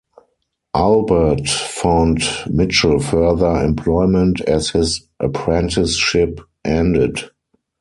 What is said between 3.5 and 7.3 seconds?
employment as his apprenticeship ended.